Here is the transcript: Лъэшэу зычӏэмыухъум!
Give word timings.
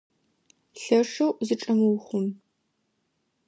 Лъэшэу 0.81 1.31
зычӏэмыухъум! 1.45 2.27